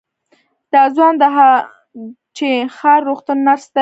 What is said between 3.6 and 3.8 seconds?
دی.